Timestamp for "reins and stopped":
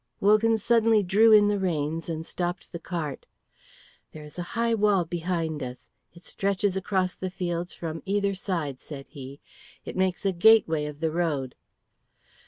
1.59-2.71